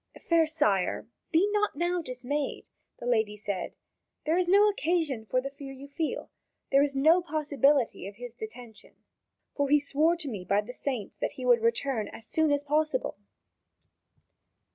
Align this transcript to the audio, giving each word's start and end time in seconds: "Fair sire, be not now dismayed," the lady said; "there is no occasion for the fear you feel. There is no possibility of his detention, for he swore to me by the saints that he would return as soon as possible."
"Fair 0.19 0.47
sire, 0.47 1.07
be 1.31 1.47
not 1.53 1.75
now 1.75 2.01
dismayed," 2.01 2.65
the 2.97 3.05
lady 3.05 3.37
said; 3.37 3.75
"there 4.25 4.35
is 4.35 4.47
no 4.47 4.67
occasion 4.67 5.27
for 5.27 5.39
the 5.39 5.51
fear 5.51 5.71
you 5.71 5.87
feel. 5.87 6.31
There 6.71 6.81
is 6.81 6.95
no 6.95 7.21
possibility 7.21 8.07
of 8.07 8.15
his 8.15 8.33
detention, 8.33 8.95
for 9.55 9.69
he 9.69 9.79
swore 9.79 10.15
to 10.15 10.27
me 10.27 10.43
by 10.43 10.61
the 10.61 10.73
saints 10.73 11.17
that 11.17 11.33
he 11.33 11.45
would 11.45 11.61
return 11.61 12.07
as 12.07 12.25
soon 12.25 12.51
as 12.51 12.63
possible." 12.63 13.19